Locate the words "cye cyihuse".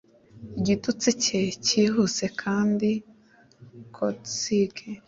1.23-2.25